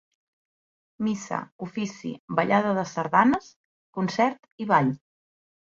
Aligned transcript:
Missa, 1.07 1.41
ofici, 1.67 2.15
ballada 2.41 2.75
de 2.81 2.89
sardanes, 2.95 3.55
concert 4.01 4.53
i 4.67 4.73
ball. 4.75 4.93